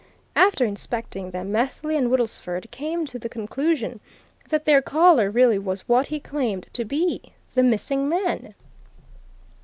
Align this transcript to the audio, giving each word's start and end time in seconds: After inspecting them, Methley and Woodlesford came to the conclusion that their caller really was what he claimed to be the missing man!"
After 0.35 0.65
inspecting 0.65 1.29
them, 1.29 1.51
Methley 1.51 1.95
and 1.95 2.09
Woodlesford 2.09 2.71
came 2.71 3.05
to 3.05 3.19
the 3.19 3.29
conclusion 3.29 3.99
that 4.49 4.65
their 4.65 4.81
caller 4.81 5.29
really 5.29 5.59
was 5.59 5.87
what 5.87 6.07
he 6.07 6.19
claimed 6.19 6.67
to 6.73 6.83
be 6.83 7.21
the 7.53 7.61
missing 7.61 8.09
man!" 8.09 8.55